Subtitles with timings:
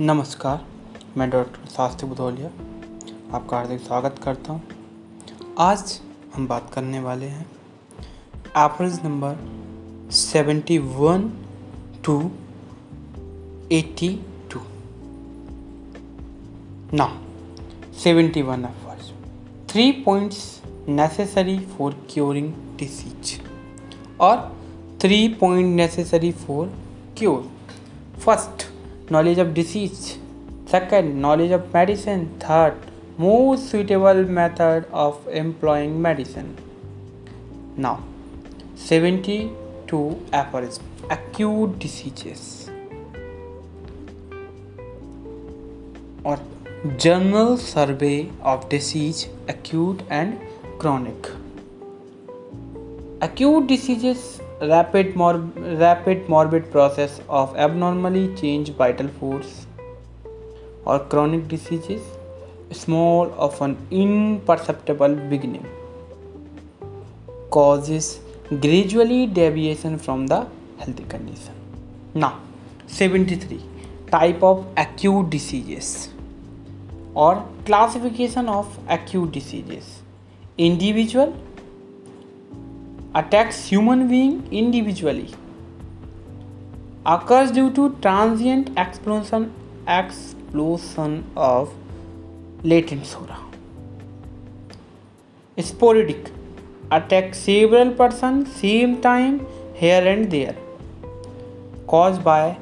[0.00, 0.64] नमस्कार,
[1.16, 2.48] मैं डॉक्टर शास्त्री बुधौलिया
[3.36, 4.62] आपका हार्दिक स्वागत करता हूँ।
[5.58, 6.00] आज
[6.34, 7.44] हम बात करने वाले हैं
[8.56, 9.36] average number
[10.10, 11.28] seventy one
[12.04, 12.16] two
[13.72, 14.08] eighty
[14.52, 14.60] two
[16.96, 17.08] ना
[18.02, 19.12] seventy one aphorism
[19.72, 20.42] three points
[20.88, 23.38] necessary for curing disease
[24.20, 24.58] और
[25.02, 26.74] three point necessary for
[27.18, 27.50] cure
[28.20, 28.69] first
[29.10, 30.18] knowledge of disease.
[30.66, 32.28] Second knowledge of medicine.
[32.38, 32.74] Third
[33.18, 36.56] most suitable method of employing medicine.
[37.76, 38.02] Now
[38.76, 42.70] 72 aphorism acute diseases.
[46.24, 46.38] Or
[46.96, 50.38] general survey of disease acute and
[50.78, 51.30] chronic.
[53.20, 55.38] Acute diseases rapid mor-
[55.80, 59.66] rapid morbid process of abnormally changed vital force
[60.84, 62.02] or chronic diseases
[62.70, 65.66] small often imperceptible beginning
[67.50, 68.20] causes
[68.60, 70.46] gradually deviation from the
[70.78, 71.54] healthy condition.
[72.14, 72.40] Now
[72.86, 73.60] 73
[74.10, 76.10] type of acute diseases
[77.14, 80.02] or classification of acute diseases.
[80.58, 81.34] Individual
[83.12, 85.34] attacks human being individually.
[87.04, 89.52] Occurs due to transient explosion
[89.88, 91.72] explosion of
[92.62, 93.38] latent sora.
[95.58, 96.30] Sporadic.
[96.92, 100.56] Attacks several persons same time here and there.
[101.88, 102.56] Caused by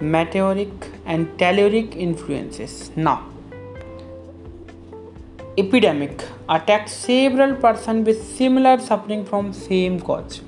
[0.00, 2.90] meteoric and telluric influences.
[2.96, 3.24] Now
[5.58, 10.42] epidemic attacks several persons with similar suffering from same cause.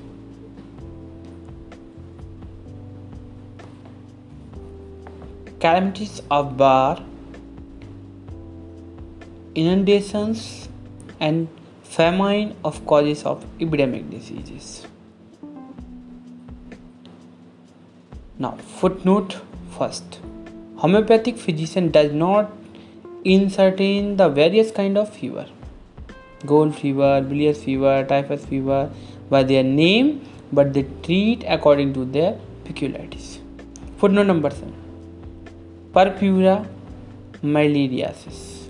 [5.59, 6.99] Calamities of war
[9.55, 10.69] inundations
[11.19, 11.47] and
[11.83, 14.85] famine of causes of epidemic diseases.
[18.37, 19.41] Now footnote
[19.77, 20.19] first.
[20.77, 22.58] Homeopathic physician does not
[23.23, 25.45] in certain the various kind of fever.
[26.45, 28.89] Gold fever bilious fever typhus fever
[29.29, 30.21] by their name
[30.53, 33.39] but they treat according to their peculiarities.
[33.97, 34.73] Footnote number 7
[35.93, 36.65] purpura
[37.43, 38.69] miliaris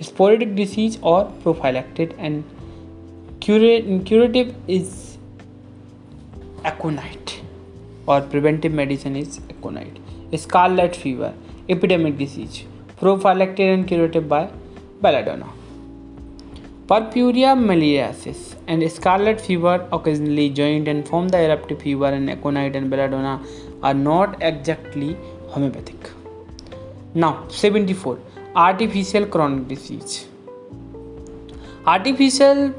[0.00, 2.44] sporadic disease or prophylactic and
[3.40, 5.18] curative is
[6.64, 7.40] aconite
[8.06, 9.98] or preventive medicine is aconite.
[10.36, 11.34] Scarlet fever
[11.68, 12.64] epidemic disease
[13.04, 14.42] prophylactic and curative by
[15.02, 15.48] belladonna.
[16.88, 22.88] Purpurea miliaris and scarlet fever occasionally joined and form the eruptive fever and aconite and
[22.88, 23.34] belladonna
[23.82, 25.10] are not exactly
[25.48, 26.10] homeopathic.
[27.14, 28.18] Now 74
[28.56, 30.26] artificial chronic disease.
[31.86, 32.74] Artificial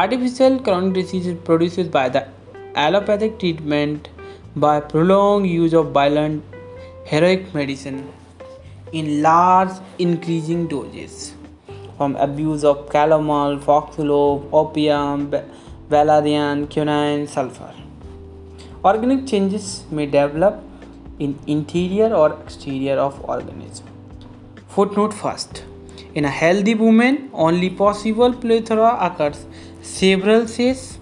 [0.00, 2.26] artificial chronic disease is produced by the
[2.74, 4.10] allopathic treatment
[4.54, 6.42] by prolonged use of violent
[7.12, 8.02] heroic medicine
[8.92, 11.34] in large increasing doses
[11.96, 15.32] from abuse of calomel, foxglove, opium,
[15.88, 17.74] valerian, quinine, sulfur.
[18.84, 20.62] Organic changes may develop
[21.18, 23.86] in interior or exterior of organism.
[24.68, 25.64] Footnote first.
[26.14, 29.46] In a healthy woman, only possible plethora occurs
[29.82, 30.98] several days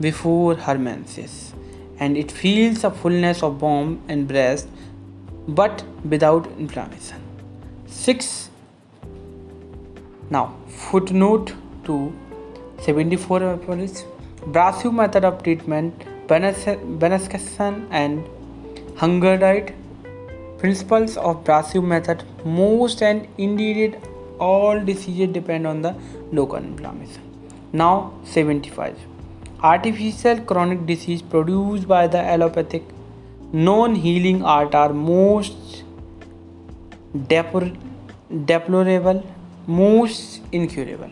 [0.00, 1.52] before her menses,
[1.98, 4.68] and it feels a fullness of womb and breast,
[5.48, 7.23] but without inflammation.
[8.04, 8.26] Six
[10.32, 11.50] now foot note
[11.86, 11.96] to
[12.86, 14.02] seventy four aphorism
[14.46, 18.18] abrasive method of treatment venesection and
[19.02, 19.70] hunger diet
[20.60, 23.96] principles of abrasive method most and indeed
[24.42, 25.94] all disease depend on the
[26.34, 28.02] local inflammation now
[28.34, 32.88] seventy five artificial chronic disease produce by the allopathic
[33.54, 35.82] non healing art are most
[37.16, 37.83] deporate
[38.34, 39.20] deplorable
[39.70, 41.10] most incurable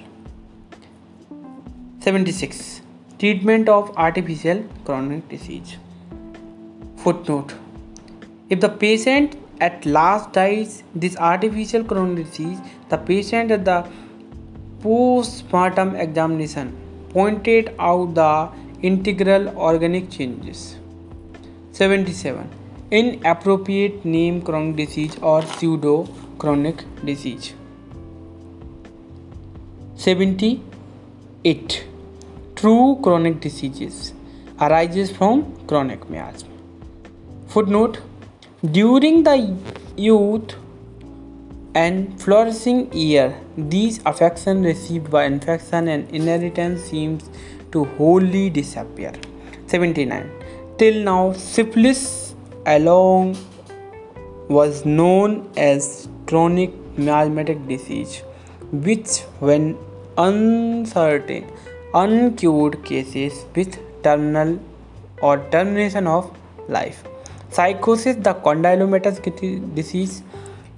[2.07, 2.63] 76
[3.21, 5.75] treatment of artificial chronic disease
[7.03, 7.53] foot note
[8.53, 12.59] if the patient at last dies this artificial chronic disease
[12.93, 13.83] the patient at the
[14.83, 16.73] postmortem examination
[17.15, 20.65] pointed out the integral organic changes
[21.81, 25.95] 77 in appropriate name chronic disease और pseudo
[26.39, 27.55] chronic disease.
[29.97, 31.87] 78.
[32.57, 34.15] True chronic diseases
[34.61, 36.49] arises from chronic miasm.
[37.49, 38.01] Footnote
[38.65, 39.57] During the
[39.97, 40.55] youth,
[41.75, 43.39] and flourishing year.
[43.57, 47.31] These affection received by infection and inheritance seems
[47.73, 49.13] to wholly disappear.
[49.67, 50.31] 79.
[50.79, 52.35] Till now, syphilis
[52.67, 53.37] alone
[54.49, 58.23] was known as chronic miasmatic disease,
[58.73, 59.77] which, when
[60.17, 61.45] uncertain,
[61.93, 64.59] uncured cases with terminal
[65.21, 66.35] or termination of
[66.69, 67.05] life.
[67.51, 69.23] Psychosis, the condylomatous
[69.75, 70.23] disease,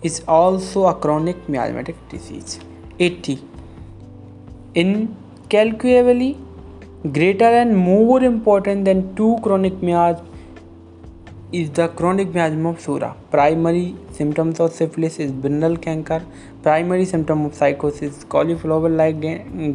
[0.03, 2.59] is also a chronic miasmatic disease.
[2.99, 3.41] 80.
[4.75, 6.37] Incalculably
[7.13, 10.27] greater and more important than two chronic miasm
[11.53, 13.15] is the chronic miasm of Sura.
[13.31, 16.23] Primary symptoms of syphilis is Brinell chancre
[16.63, 19.21] primary symptom of sycosis cauliflower like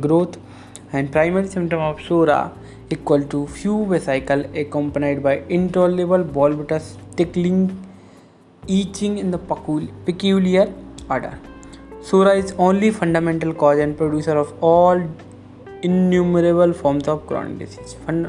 [0.02, 0.40] growth
[0.96, 2.40] and primary symptom of psora
[2.92, 7.70] equal to few vesicle accompanied by intolerable ball voluptuous tickling
[8.70, 9.40] itching in the
[10.06, 10.74] peculiar
[11.12, 11.38] order
[12.10, 15.04] psora is only fundamental cause and producer of all
[15.86, 18.28] innumerable forms of chronic disease fund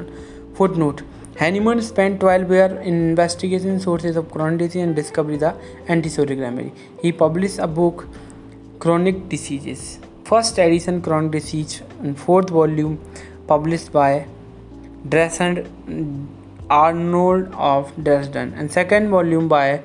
[0.55, 1.01] foot note
[1.41, 5.55] Hahnemann spent 12 years in investigating sources of chronic disease and discovered the
[5.89, 6.71] antisoric remedy.
[7.01, 8.07] He published a book,
[8.79, 10.01] Chronic Diseases.
[10.25, 13.01] First edition, Chronic Disease, in fourth volume,
[13.47, 14.27] published by
[15.09, 16.29] Dresden
[16.69, 19.81] Arnold of Dresden, and second volume by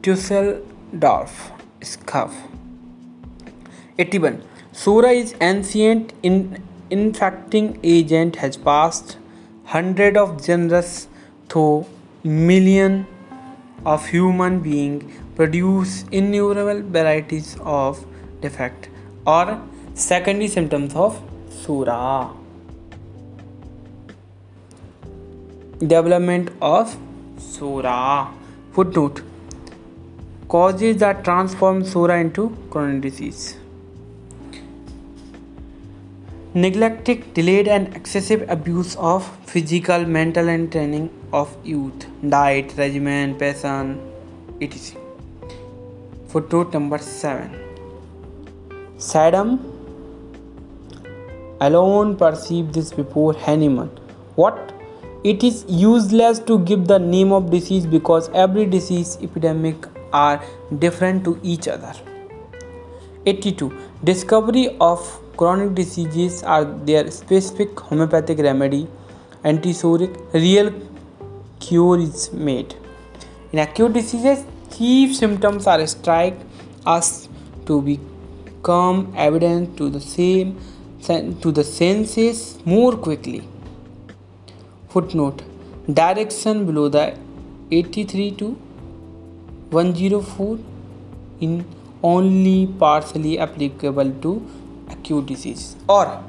[0.00, 1.52] Dusseldorf
[1.82, 2.34] Schaff.
[3.98, 4.42] 81.
[4.72, 9.18] Sura is ancient in infecting agent has passed
[9.64, 11.08] hundred of genres
[11.48, 11.86] though
[12.22, 13.06] million
[13.84, 15.04] of human beings
[15.36, 18.04] produce innumerable varieties of
[18.40, 18.88] defect
[19.26, 19.60] or
[19.94, 21.20] secondary symptoms of
[21.50, 22.30] sura
[25.78, 26.96] development of
[27.38, 28.30] sura
[28.72, 29.22] footnote.
[30.48, 33.56] Causes that transform sura into chronic disease
[36.54, 44.00] neglected, delayed, and excessive abuse of physical, mental, and training of youth, diet, regimen, passion,
[44.60, 45.00] etc.
[46.28, 47.50] Footnote number 7
[48.98, 49.58] Saddam
[51.60, 53.90] alone perceived this before Hahnemann.
[54.36, 54.72] What?
[55.24, 60.42] It is useless to give the name of disease because every disease epidemic are
[60.78, 61.92] different to each other.
[63.26, 63.72] 82.
[64.04, 68.86] Discovery of chronic diseases are their specific homeopathic remedy
[69.44, 70.72] antisoric real
[71.60, 72.74] cure is made.
[73.52, 74.44] In acute diseases
[74.76, 76.38] chief symptoms are strike
[76.86, 77.28] us
[77.66, 80.58] to become evident to the same
[81.42, 83.46] to the senses more quickly.
[84.88, 85.42] Footnote
[85.92, 87.14] direction below the
[87.70, 88.48] 83 to
[89.70, 90.58] 104
[91.40, 91.64] in
[92.02, 94.32] only partially applicable to
[95.04, 95.76] acute disease.
[95.88, 96.24] Or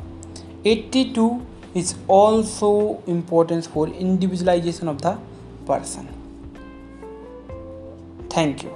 [0.66, 5.18] 82 is also important for individualization of the
[5.66, 6.08] person.
[8.30, 8.76] Thank you